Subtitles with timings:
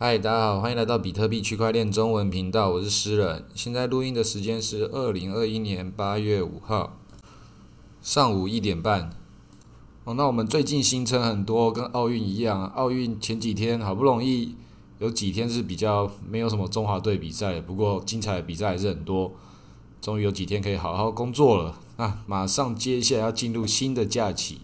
[0.00, 3.44] 嗨，大家好，欢迎来到比特币区块链中文频道，我是诗人。
[3.52, 6.96] 现在录音的时间是二零二一年八月五号
[8.00, 9.10] 上午一点半。
[10.04, 12.66] 哦，那我们最近行程很多，跟奥运一样。
[12.66, 14.54] 奥运前几天好不容易
[15.00, 19.32] 有几天是比较没有什么中华队比赛，不过精彩的比赛还是很多。
[20.00, 21.80] 终于有几天可以好好工作了。
[21.96, 24.60] 那马上接下来要进入新的假期，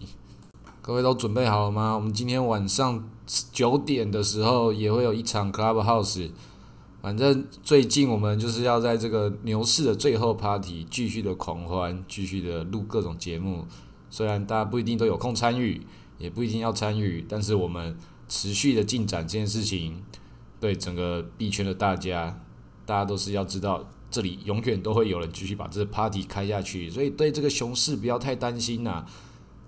[0.81, 1.93] 各位都准备好了吗？
[1.95, 3.03] 我们今天晚上。
[3.51, 6.29] 九点的时候也会有一场 Clubhouse，
[7.01, 13.65] 反正最近我们就是要在这个牛市的最后 Party 继续的狂欢，继续的录各种节目。
[14.11, 15.81] 虽然大家不一定都有空参与，
[16.19, 20.03] 也不一定要参与，但是我们持续的进展这件事情，
[20.59, 22.39] 对整个币圈的大家，
[22.85, 26.89] 大家都是要知道，这里永远都会有人继续把这个 Party 开下去。
[26.91, 29.03] 所以对这个熊市不要太担心呐，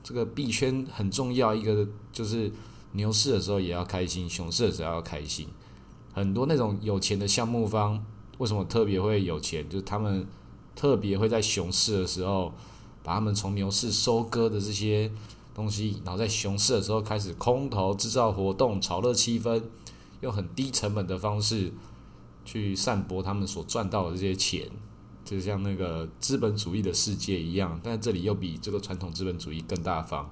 [0.04, 2.52] 这个币圈很重要一个就是。
[2.98, 5.48] 牛市的时候也要开心，熊市的时候要开心。
[6.12, 8.04] 很多那种有钱的项目方，
[8.40, 9.70] 为什么特别会有钱？
[9.70, 10.28] 就是他们
[10.76, 12.52] 特别会在熊市的时候，
[13.04, 15.12] 把他们从牛市收割的这些
[15.54, 19.62] 东西，然后在熊市的时候开始空投制造活动，炒热气氛，
[20.22, 21.72] 用很低成本的方式
[22.44, 24.68] 去散播他们所赚到的这些钱，
[25.24, 27.80] 就像那个资本主义的世界一样。
[27.84, 30.30] 但这里又比这个传统资本主义更大方，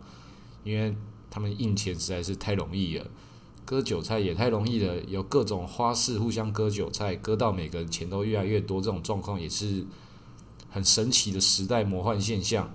[0.64, 0.96] 因为。
[1.36, 3.06] 他们印钱实在是太容易了，
[3.66, 9.86] 割韭菜也太容易了，有各种花式互相割韭菜，割到每个人钱都越来越多，这种状况也是
[10.70, 12.74] 很神奇的时代魔幻现象。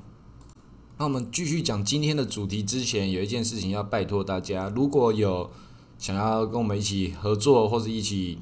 [0.98, 5.50] 那我们继续讲今天的主题之前，有一件事情要拜托大家，如果有
[5.96, 8.40] 想要跟我们一起合作或者一起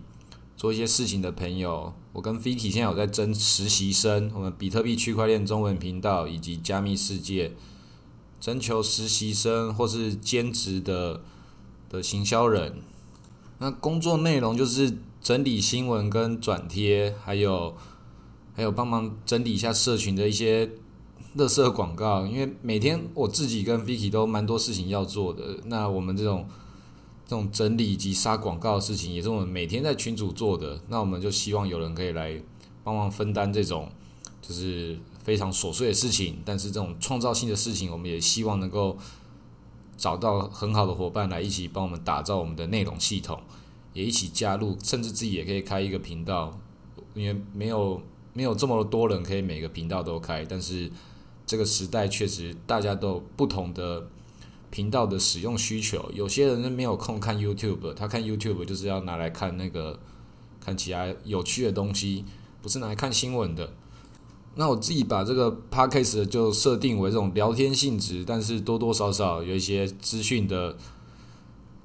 [0.57, 7.53] 做一些事情的朋友，我跟 Fiki 现在有在争实习生，我们比特币区块链中文频道以及加密世界。
[8.41, 11.23] 征求实习生或是兼职的
[11.89, 12.83] 的行销人，
[13.59, 17.77] 那工作内容就是整理新闻跟转贴，还有
[18.55, 20.71] 还有帮忙整理一下社群的一些
[21.35, 22.25] 乐色广告。
[22.27, 26.47] 因为每天我自己跟 Vicky 都蛮多事情要做的，那我们这种
[27.27, 30.81] 这种整理以及杀广告的事情，也是我们每天在群组做的。
[30.89, 32.41] 那我们就希望有人可以来
[32.85, 33.91] 帮忙分担这种，
[34.41, 34.97] 就是。
[35.29, 38.97] 非常琐碎的事情，但是这种创造性的事情，我们也希望能够
[39.95, 43.39] 找到很好的伙伴来一起帮我们打造我们的内容系统，
[43.93, 46.59] 也一起加入，甚至自己也可以开一个频道，
[47.13, 48.01] 因为没有
[48.33, 50.91] 没有这么多人可以每个频道都开，但是
[51.45, 54.09] 这个时代确实大家都不同的
[54.71, 60.01] 频道的使用需求，有些人没有空看 YouTube，他看 YouTube 就是要拿来看那个
[60.59, 62.25] 看其他有趣的东西，
[62.63, 63.75] 不是拿来看新闻的。
[64.61, 70.77] 那我自己把这个 podcast 就设定为这种聊天性质，但是多多少少有一些资讯的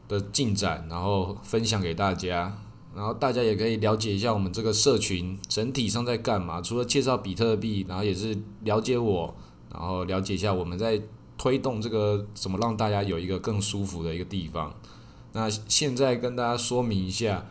[0.08, 2.58] 的进展，然后分享给大家，
[2.96, 6.64] 然后大家也可以了解一下我们这个社群整体上在干嘛。
[6.64, 9.36] 除了介绍比特币，然后也是了解我，
[9.72, 11.00] 然后了解一下我们在
[11.38, 14.74] 推动这个怎么让大家有一个更舒服的一个地方。
[15.34, 17.46] 那现在跟大家说明一下，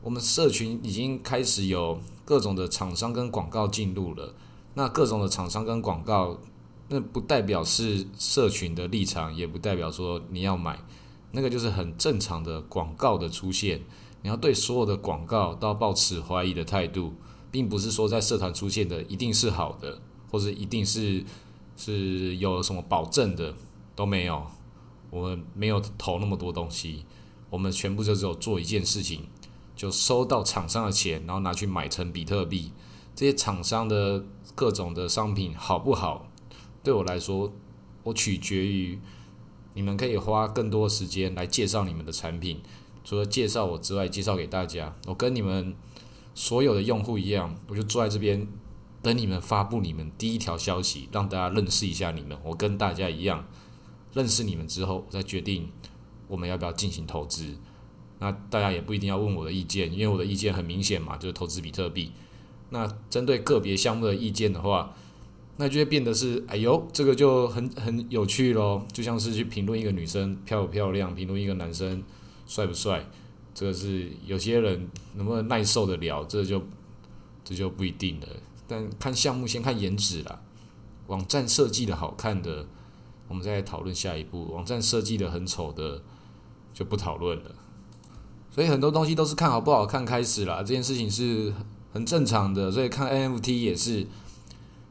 [0.00, 4.32] 我们社群已经开始有各种的厂商跟广告进入了。
[4.74, 6.38] 那各种的厂商跟广告，
[6.88, 10.78] 那不代表是社群的立场，也不代表说你要买，
[11.32, 13.80] 那个就是很正常的广告的出现。
[14.22, 17.14] 你要对所有的广告都要抱持怀疑的态度，
[17.50, 20.00] 并不是说在社团出现的一定是好的，
[20.30, 21.24] 或者一定是
[21.76, 23.54] 是有什么保证的
[23.96, 24.46] 都没有。
[25.10, 27.04] 我们没有投那么多东西，
[27.48, 29.24] 我们全部就只有做一件事情，
[29.74, 32.70] 就收到厂商的钱，然后拿去买成比特币。
[33.14, 36.28] 这些厂商的各种的商品好不好？
[36.82, 37.52] 对我来说，
[38.04, 38.98] 我取决于
[39.74, 42.60] 你们可以花更多时间来介绍你们的产品。
[43.04, 44.96] 除了介绍我之外，介绍给大家。
[45.06, 45.74] 我跟你们
[46.34, 48.46] 所有的用户一样，我就坐在这边
[49.02, 52.38] 等你们发布你们第一条消息，让大家认识一下你们。
[52.44, 53.46] 我跟大家一样，
[54.12, 55.70] 认识你们之后，再决定
[56.28, 57.56] 我们要不要进行投资。
[58.18, 62.12] 那大家也不一定要问我的意见，因为我的意见很明显嘛，就是投资比特币。
[62.70, 64.94] 那针对个别项目的意见的话，
[65.56, 72.02] 那就会变得是，哎呦，这个就很很有趣咯，就像是去评论一个女生漂不漂亮，评论一个男生
[72.46, 73.06] 帅不帅，
[73.52, 76.62] 这个是有些人能不能耐受得了，这就
[77.44, 78.26] 这就不一定了。
[78.66, 80.40] 但看项目先看颜值啦，
[81.08, 82.66] 网站设计的好看的，
[83.28, 86.00] 我们再讨论下一步；网站设计的很丑的，
[86.72, 87.54] 就不讨论了。
[88.50, 91.52] 所以很多东西都是看好不好看开始啦，这件事情是。
[91.92, 94.06] 很正常的，所以看 NFT 也是，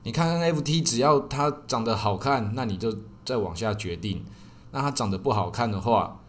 [0.04, 4.26] 你看 NFT 只要它长得好看，那你就再往下决定。
[4.72, 6.22] 那它长得不好看的话，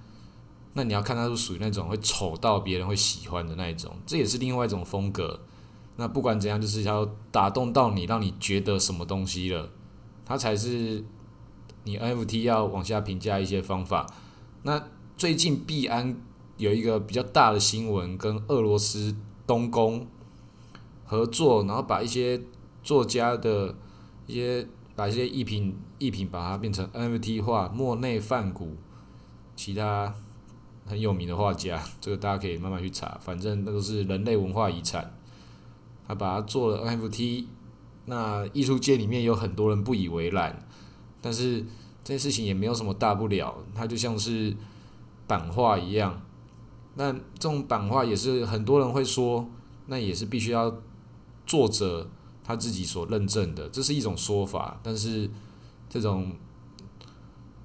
[0.75, 5.40] 那你要看它是属于那种会丑到别人会喜欢的那一种，这也是另外一种风格。
[5.96, 9.69] 那不管怎样，就是要打动到你，让你觉得什么东西了，
[10.25, 11.05] 它才是
[11.84, 14.06] 你 NFT 要往下评价一些方法。
[14.62, 14.82] 那
[15.19, 16.16] 最近币安
[16.56, 19.14] 有一个比较大的新闻，跟俄罗斯
[19.46, 20.06] 东宫
[21.11, 22.41] 合作，然后把一些
[22.85, 23.75] 作家的
[24.29, 24.65] 一些
[24.95, 28.77] 把一些艺品艺品把它变成 NFT 化，莫内、梵谷，
[29.57, 30.15] 其他
[30.87, 35.12] 很有名的画家， 这个大家可以慢慢去查，反正那都是人类文化遗产。
[36.07, 37.47] 他把它做了 NFT，
[38.05, 40.65] 那艺术界里面有很多人不以为然，
[41.21, 41.61] 但是
[42.05, 44.57] 这件事情也没有什么大不了，它就像是
[45.27, 46.23] 版画一样，
[46.95, 49.49] 那这种版画也是很多人会说，
[49.87, 50.73] 那也是必须要
[51.50, 52.08] 作者
[52.44, 55.29] 他自己所认证的，这是一种说法，但是
[55.88, 56.32] 这种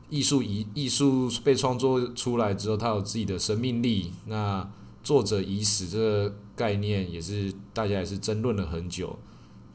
[0.10, 4.68] 艺术遗艺术被创作出来之后，它有自己的生命力，那。
[5.06, 9.20] 作者已死这个概念也是大家也是争论了很久，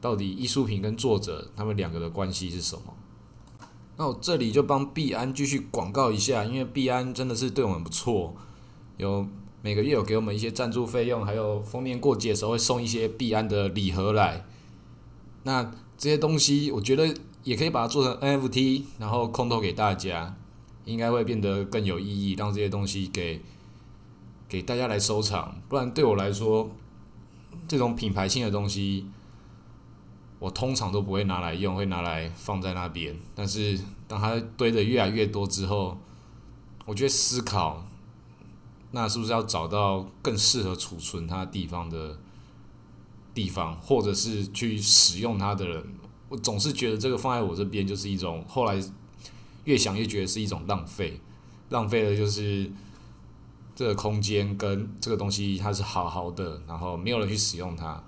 [0.00, 2.96] 到底艺术品跟作者他们两个的关系是什么？
[3.96, 8.34] 那我这里就帮币安继续广告一下，因为币安真的是对我们不错，
[8.96, 9.24] 有
[9.62, 14.44] 每个月有给我们一些赞助费用，还有封面过节的时候会送一些币安的礼盒来。
[15.42, 15.62] 那
[15.96, 17.14] 这些东西我觉得
[17.44, 20.36] 也可以把它做成 NFT，然后空投给大家，
[20.84, 23.40] 应该会变得更有意义，让这些东西给。
[24.50, 26.72] 给大家来收藏，不然对我来说，
[27.68, 29.06] 这种品牌性的东西，
[30.40, 33.16] 我通常都不会拿来用，会拿来放在那边。
[33.32, 33.78] 但是
[34.08, 35.96] 当它堆的越来越多之后，
[36.84, 37.86] 我就会思考，
[38.92, 42.18] 那是不是要找到更适合储存它地方的
[43.34, 45.84] 地方，或者是去使用它的人？
[46.28, 48.82] 我总是觉得这个放在我这边就是一种，后来
[49.64, 51.20] 越想越觉得是一种浪费，
[51.68, 52.70] 浪费的就是。
[53.72, 58.04] 这个空间跟这个东西它是好好的，然后没有人去使用它，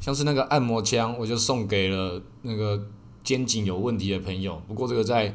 [0.00, 2.88] 像是那个按摩枪，我就送给了那个
[3.22, 4.60] 肩颈有问题的朋友。
[4.66, 5.32] 不过这个在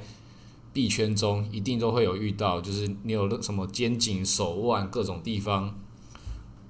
[0.74, 5.80] 币圈中一定都会有遇到，就是你有什么肩颈、手腕各种地方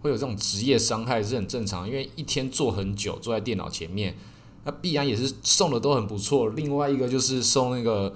[0.02, 4.18] 会有这种职业伤害是很正常，因为一天坐很久，坐在电脑前面。
[4.64, 6.50] 那必然也是送的都很不错。
[6.50, 8.14] 另外一个就是送那个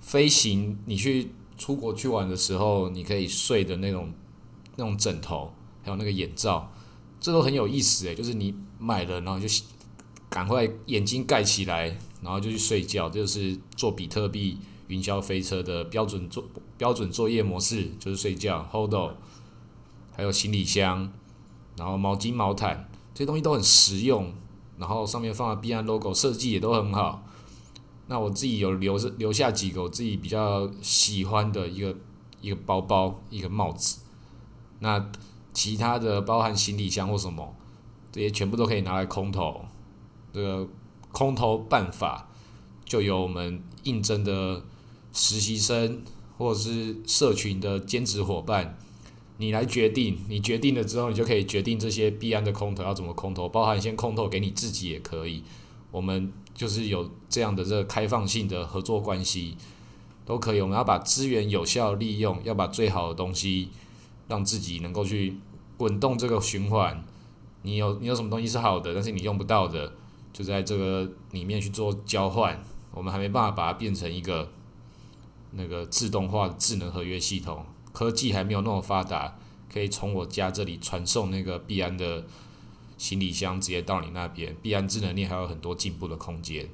[0.00, 1.30] 飞行，你去。
[1.60, 4.10] 出国去玩的时候，你可以睡的那种
[4.76, 5.52] 那种枕头，
[5.82, 6.72] 还有那个眼罩，
[7.20, 8.14] 这都很有意思诶。
[8.14, 9.46] 就是你买了，然后就
[10.30, 13.10] 赶快眼睛盖起来，然后就去睡觉。
[13.10, 14.56] 就是做比特币
[14.90, 16.44] 云霄飞车的标准作
[16.76, 18.68] 标准作业模式，就是睡觉。
[18.72, 18.92] Hold，
[20.16, 21.12] 还有行李箱，
[21.76, 24.34] 然后毛巾、毛毯，这些东西都很实用。
[24.78, 27.22] 然后上面放的 B 安 logo，设计也都很好。
[28.08, 31.94] 那我自己有留着留下几个我自己比较喜欢的一个
[32.40, 34.00] 一个包包一个帽子，
[34.80, 35.10] 那
[35.52, 37.54] 其他的包含行李箱或什么，
[38.10, 39.64] 这些全部都可以拿来空投。
[40.32, 40.66] 这个
[41.12, 42.28] 空投办法
[42.84, 44.64] 就由我们应征的
[45.12, 46.02] 实习生
[46.38, 48.78] 或者是社群的兼职伙伴，
[49.38, 50.18] 你来决定。
[50.28, 55.42] 你决定了之后，你就可以决定这些币安的空投要怎么空投，包含先空投给你自己也可以。
[55.90, 56.32] 我们。
[56.52, 59.56] 就是有这样的这个开放性的合作关系，
[60.26, 60.60] 都可以。
[60.60, 63.70] 我们要把资源有效利用，要把最好的东西
[64.28, 65.38] 让自己能够去
[65.78, 67.02] 滚动这个循环。
[67.62, 69.90] 你有你有什么东西是好的，但是你用不到的，
[70.34, 72.62] 就在这个里面去做交换。
[72.92, 74.50] 我们还没办法把它变成一个
[75.52, 79.36] 那个自动化智能合约系统，科技还没有那么发达，
[79.72, 82.24] 可以从我家这里传送那个币安的。
[83.00, 86.68] 行李箱直接到你那边，必然智能链还有很多进步的空间，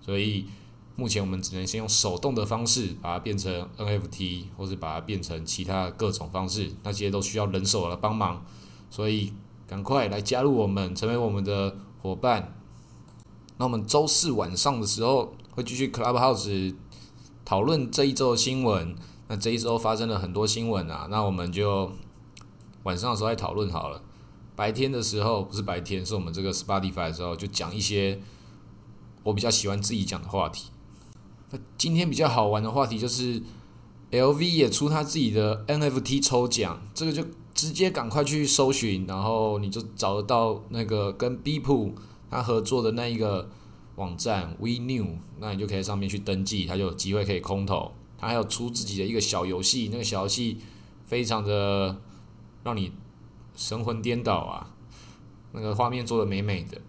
[0.00, 0.46] 所以
[0.94, 8.44] 目前我们只能先用手动的方式把它变成 NFT，或是把它变成其他各种方式，那些都需要人手来帮忙，
[8.90, 9.32] 所以
[9.66, 12.56] 赶快来加入我们，成为我们的伙伴。
[13.56, 16.76] 那我们周四晚上的时候会继续 Clubhouse
[17.52, 18.96] 讨论这一周的新闻，
[19.28, 21.92] 那这一周发生了很多新闻啊，那我们就
[22.84, 24.00] 晚上的时候再讨论好了。
[24.56, 28.18] 白天的时候不是白天，是我们这个 Spotify 的时候，就讲一些
[29.22, 30.70] 我比较喜欢自己讲的话题。
[31.50, 33.42] 那今天比较好玩的话题就是
[34.10, 41.90] LV 也出他自己的 NFT 抽奖，这个就直接赶快去搜寻，然后你就找得到那个跟 b p o
[42.30, 43.50] 他合作的那一个
[44.02, 47.92] 网站 We New，那你就可以上面去登记，他就有机会可以空投。
[48.18, 50.58] 他还有出自己的一个小游戏，那个小游戏
[51.06, 52.00] 非常的
[52.64, 52.92] 让你。
[53.54, 54.74] 神魂颠倒啊！
[55.52, 56.80] 那个画面做的美美的，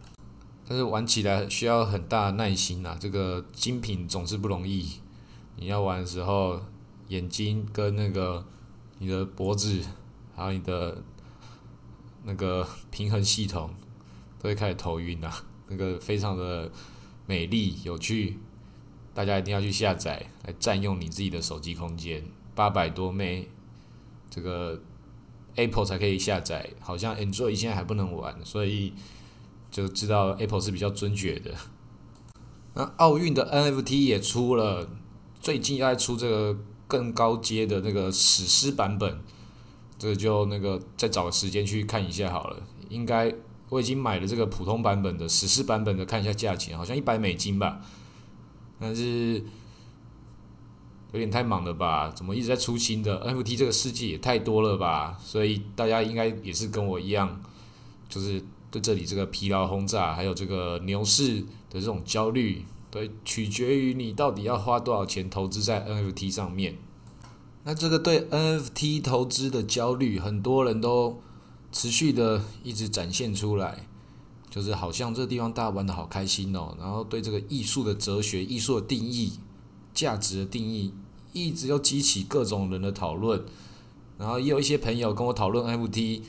[0.66, 2.96] 但是玩起来需要很大的耐心啊。
[2.98, 4.90] 这个精品总是不容易，
[5.58, 6.62] 你要玩的时候，
[7.10, 8.46] 眼睛跟那个
[9.00, 9.82] 你的脖子，
[10.34, 11.04] 还有你的
[12.24, 13.70] 那个平衡系统，
[14.40, 15.44] 都会开始头晕啊。
[15.68, 16.72] 那个非常的
[17.26, 18.38] 美丽有趣，
[19.14, 22.24] 大家一定要去下载来占用你自己的手机空间。
[22.56, 23.44] 八百多 M，
[24.30, 24.82] 这个
[25.56, 28.94] Apple 才可以下载，好像 Android 现在还不能玩，所以
[29.72, 31.52] 就知道 Apple 是比较尊爵的。
[32.76, 34.90] 那奥运的 NFT 也出了，
[35.40, 39.22] 最近要出这个更高阶的那个史诗版本，
[39.98, 42.62] 这个就那个再找个时间去看一下好了。
[42.90, 43.34] 应该
[43.74, 47.82] 我已经买了这个普通版本的史诗版本的，看一下价钱，好像一百美金吧。
[48.80, 49.44] 但是
[51.12, 52.12] 有点太忙了吧？
[52.16, 53.58] 怎么一直在出新的 NFT？
[53.58, 55.18] 这个世界也太多了吧？
[55.20, 57.42] 所以大家应该也是跟我一样，
[58.08, 66.78] 就是对这里这个疲劳轰炸，还有这个牛市的这种焦虑，对，取决于你到底要花多少钱投资在 NFT 上面。
[67.64, 71.22] 那这个对 NFT 投资的焦虑，很多人都
[71.74, 73.86] 持续的一直展现出来，
[74.50, 79.34] 就是好像这地方大家玩的好开心哦，然后对这个艺术的哲学、艺术的定义、
[79.94, 80.94] 价值的定义。
[81.36, 83.44] 一直要激起各种人的讨论，
[84.20, 86.22] 然后也有一些朋友跟我讨论 NFT，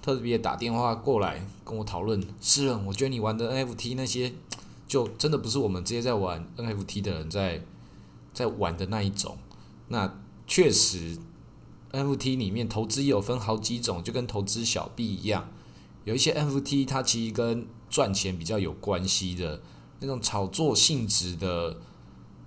[0.00, 2.26] 特别打电话过来跟我讨论。
[2.40, 4.32] 是啊，我觉得你玩的 NFT 那些，
[4.88, 7.62] 就真的不是我们这些在玩 NFT 的人在
[8.32, 9.36] 在玩的那一种。
[9.88, 11.18] 那确实
[11.92, 15.48] ，NFT 里面投资有分好几种，就跟投资小币一样。
[16.04, 19.62] 有一些 NFT 它其实跟赚钱比较有关系的
[20.00, 21.78] 那种炒作性质的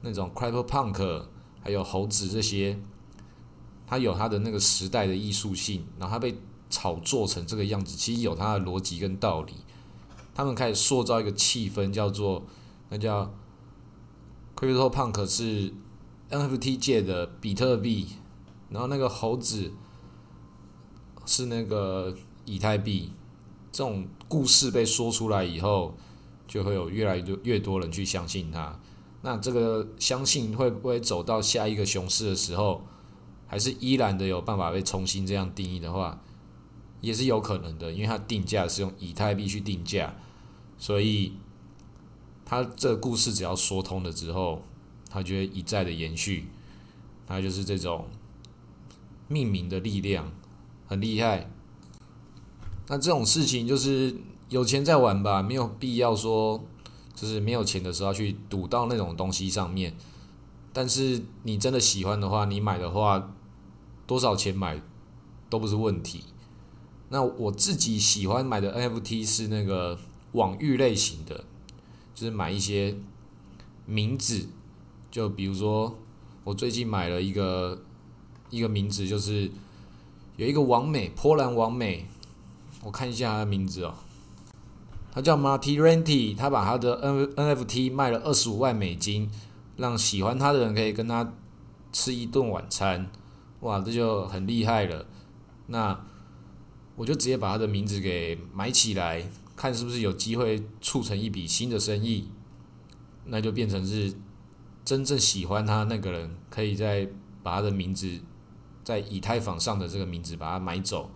[0.01, 1.27] 那种 CryptoPunk。
[1.61, 2.79] 还有猴子这些，
[3.87, 6.37] 它有它的那个时代的艺术性，然后它被
[6.69, 9.53] 炒作成这个样子，其实有它的逻辑跟道理。
[10.35, 12.45] 他们开始塑造一个气氛，叫做
[12.89, 13.33] 那叫
[14.55, 15.73] Crypto Punk 是
[16.29, 18.09] NFT 界的比特币，
[18.69, 19.71] 然后那个猴子
[21.25, 23.11] 是那个以太币。
[23.71, 25.97] 这种故事被说出来以后，
[26.47, 28.79] 就会有越来越多越多人去相信它。
[29.21, 32.85] 那这个相信会不会走到下一个熊市的时候，
[33.47, 36.21] 还是依然的有办法被重新这样定义的话，
[37.01, 40.15] 也是有可能的，因为它定价是用以太币去定价，
[40.77, 41.33] 所以
[42.45, 44.61] 它这个故事只要说通了之后，
[45.09, 46.45] 它就会一再的延续，
[47.27, 48.07] 它就是这种
[49.27, 50.31] 命名的力量
[50.87, 51.49] 很厉害。
[52.87, 54.15] 那这种事情就是
[54.49, 56.63] 有钱在玩吧，没有必要说。
[57.15, 59.95] 就是没有钱的时候去赌到那种东西上面，
[60.73, 63.31] 但是你真的喜欢的话，你买的话，
[64.05, 64.81] 多少钱买
[65.49, 66.25] 都不是问题。
[67.07, 69.97] 那我自己喜欢买的 NFT 是那个
[70.33, 71.45] 网域类型的，
[72.13, 72.97] 就是买一些
[73.85, 74.49] 名字，
[75.09, 75.97] 就比如说
[76.43, 77.81] 我最近买了一个
[78.55, 79.51] 一个名字，就是
[80.37, 82.05] 有一个王美波兰王美，
[82.83, 83.93] 我看一下他的名字哦。
[85.11, 89.29] 他叫 Marty Renty，他把他的 N NFT 卖了二十五万美金，
[89.77, 91.33] 让喜欢他的人可以跟他
[91.91, 93.09] 吃一顿晚餐，
[93.61, 95.05] 哇，这就很厉害了。
[95.67, 95.99] 那
[96.95, 102.29] 我就直接把他的名字给买起来，看是不是有机会促成一笔新的生意。
[103.25, 104.13] 那就变成是
[104.83, 107.09] 真正喜欢他那个人，可以再
[107.41, 108.19] 把他的名字
[108.85, 111.11] 在以太坊上的这个名字把它买走。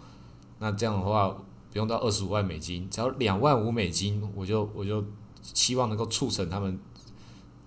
[0.60, 1.34] 那这样的话。
[1.72, 5.06] 不用到二十五万美金，只要两万五美金，我就我就
[5.44, 6.80] 希望能够促成他们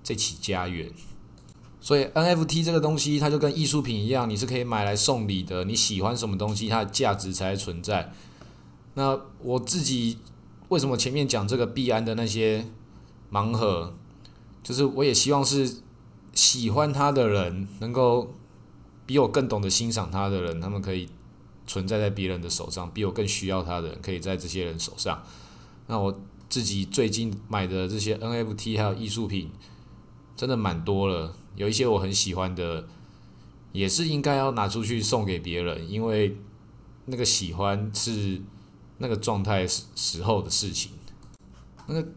[0.03, 0.91] 这起家园。
[1.81, 5.65] 所以 NFT 这个东西，它就跟艺术品一样，你是可以买来送礼的。
[5.67, 8.13] 你喜欢什么东西，它的价值才存在。
[8.95, 10.19] 那我自己
[10.69, 12.67] 为什么前面讲这个币安的那些
[13.31, 13.95] 盲盒，
[14.65, 15.77] 就是我也希望是
[16.35, 18.35] 喜欢它的人，能够
[19.07, 21.09] 比我更懂得欣赏他的人，他们可以。
[21.65, 25.23] 存在在别人的手上，比我更需要他的人，可以在这些人手上。
[25.87, 29.49] 那我自己最近买的这些 NFT 还有艺术品，
[30.37, 31.37] 真的蛮多了。
[31.55, 32.89] 有一些我很喜欢的，
[33.71, 36.37] 也是应该要拿出去送给别人，因为
[37.07, 38.43] 那个喜欢是
[38.99, 40.91] 那个状态时时候的事情。
[41.87, 42.09] 那个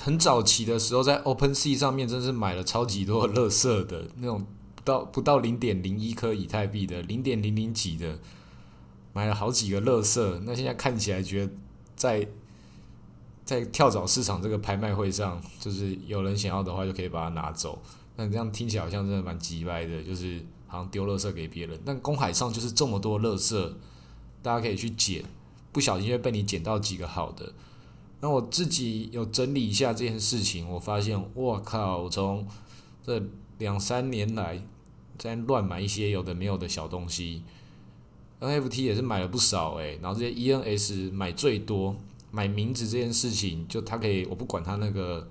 [0.00, 4.44] 很早期的时候，在 OpenSea 上面，真是买了超级多乐色的那种，
[4.86, 8.18] 到不到零点零一颗以太币的，零点零零几的。
[9.12, 11.52] 买了好几个乐色，那现在看起来觉得
[11.94, 12.28] 在
[13.46, 17.80] 在跳蚤市场这个拍卖会上，就是有人想要的话就可以把它拿走。
[18.16, 21.80] 那你这样听起来好像真的蛮鸡掰的，就是好像丢乐色给别人。
[21.82, 23.78] 但公海上就是这么多乐色，
[24.42, 25.24] 大家可以去捡，
[25.72, 27.54] 不小心会被你捡到几个好的。
[28.20, 32.46] 那我自己有整理一下这件事情，我发现，我靠，我从
[33.02, 33.22] 这
[33.56, 34.60] 两三年来
[35.18, 37.42] 在乱买一些有的没有的小东西。
[38.38, 41.96] NFT 也是买了不少诶，然后这些 ENS 买最多，
[42.30, 45.26] 买名字这件事情，就他可以，我不管他那个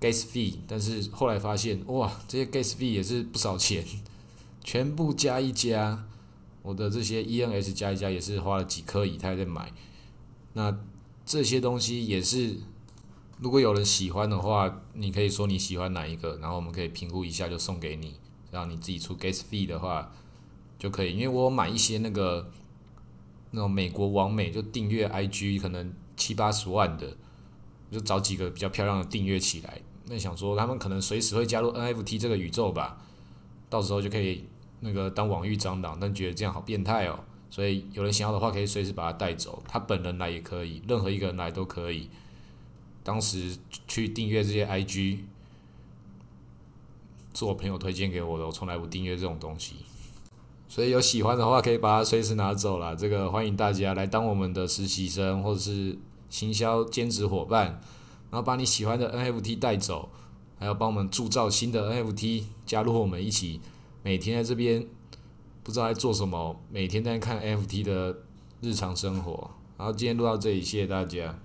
[0.00, 3.84] gas fee，但是后来发现，哇，这些 gas fee 也是不少钱，
[4.64, 6.06] 全部加一加，
[6.62, 9.70] 我的这些 ENS 加一加也是花了几颗以太在买，
[10.54, 10.74] 那
[11.26, 12.56] 这些东西也是，
[13.40, 18.14] 如果有人喜欢的话，你可以说你喜欢哪一个，然后我们可以评估一下就送给你，
[18.50, 20.12] 然后你自己出 gas fee 的话。
[20.78, 22.50] 就可以，因为我买一些那个
[23.50, 27.14] 那种美国网美就订阅 IG 可能七八十万的，
[27.90, 29.78] 就找几个比较漂亮的订阅起来。
[30.06, 32.96] 那想说他们可能随时会加入 NFT 这个宇宙吧，
[33.68, 34.46] 到时候就可以
[34.80, 37.20] 那个当网域蟑螂，但觉得这样好变态哦。
[37.50, 42.08] 所以有人想要的话，可以随时把他带走，他本人来也可以，任何一个人来都可以。
[43.04, 43.54] 当时
[43.86, 45.18] 去订阅这些 IG，
[47.40, 49.76] 是我朋友推荐给我的，我从来不订阅这种东西。
[50.68, 52.94] 所以有喜欢的话，可以把它随时拿走了。
[52.94, 57.80] 这个欢迎大家来当我们的实习生或者是行销兼职伙伴，
[58.30, 60.10] 然后把你喜欢的 NFT 带走，
[60.58, 63.58] 还要帮我们铸造新的 NFT，加入我们一起，
[64.02, 64.86] 每天在这边
[65.62, 68.18] 不知道在做什么，每天在看 NFT 的
[68.60, 69.50] 日常生活。
[69.78, 71.38] 然后今天录到这里，谢谢大家。